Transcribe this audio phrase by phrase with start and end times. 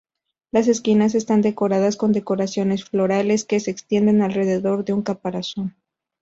[0.51, 5.75] Las esquinas están decoradas con decoraciones florales que se extienden alrededor de un caparazón.